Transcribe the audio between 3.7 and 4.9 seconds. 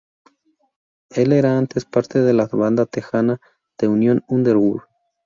"The Union Underground".